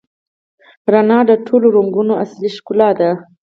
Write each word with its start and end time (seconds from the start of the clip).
رڼا 0.93 1.19
د 1.29 1.31
ټولو 1.45 1.67
رنګونو 1.77 2.13
اصلي 2.23 2.49
ښکلا 2.55 2.89
ده. 2.99 3.09